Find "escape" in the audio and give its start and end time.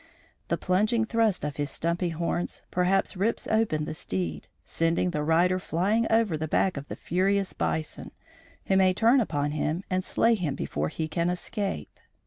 11.29-11.99